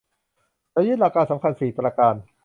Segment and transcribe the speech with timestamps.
[0.73, 2.15] จะยึดหลักการสำคัญสี่ประการ